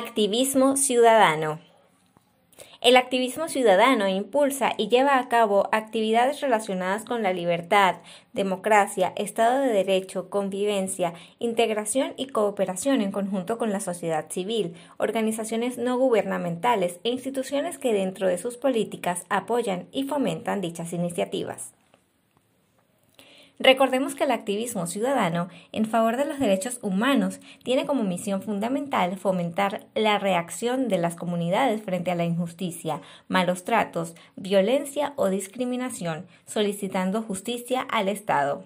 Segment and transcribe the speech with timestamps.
[0.00, 1.58] Activismo ciudadano.
[2.80, 7.96] El activismo ciudadano impulsa y lleva a cabo actividades relacionadas con la libertad,
[8.32, 15.78] democracia, Estado de Derecho, convivencia, integración y cooperación en conjunto con la sociedad civil, organizaciones
[15.78, 21.72] no gubernamentales e instituciones que dentro de sus políticas apoyan y fomentan dichas iniciativas.
[23.60, 29.16] Recordemos que el activismo ciudadano en favor de los derechos humanos tiene como misión fundamental
[29.16, 36.26] fomentar la reacción de las comunidades frente a la injusticia, malos tratos, violencia o discriminación,
[36.46, 38.64] solicitando justicia al Estado.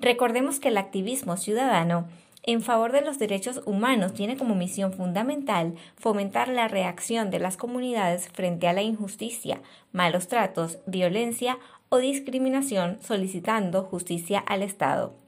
[0.00, 2.08] Recordemos que el activismo ciudadano
[2.46, 7.56] en favor de los derechos humanos tiene como misión fundamental fomentar la reacción de las
[7.56, 9.60] comunidades frente a la injusticia,
[9.92, 15.25] malos tratos, violencia o discriminación solicitando justicia al Estado.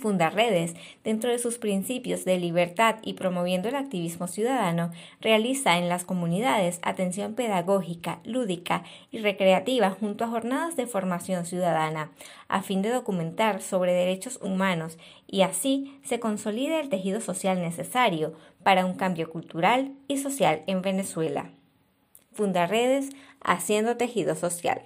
[0.00, 6.04] Fundaredes, dentro de sus principios de libertad y promoviendo el activismo ciudadano, realiza en las
[6.04, 12.10] comunidades atención pedagógica, lúdica y recreativa junto a jornadas de formación ciudadana,
[12.48, 18.34] a fin de documentar sobre derechos humanos y así se consolide el tejido social necesario
[18.62, 21.50] para un cambio cultural y social en Venezuela.
[22.32, 23.10] Fundaredes,
[23.42, 24.82] haciendo tejido social.